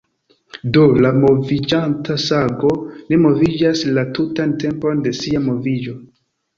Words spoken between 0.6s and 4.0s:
Do, la moviĝanta sago ne moviĝas